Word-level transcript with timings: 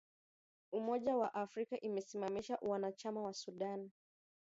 Umoja 0.71 1.15
wa 1.17 1.33
Afrika 1.33 1.79
imesimamisha 1.81 2.57
uanachama 2.61 3.21
wa 3.21 3.33
Sudan 3.33 3.89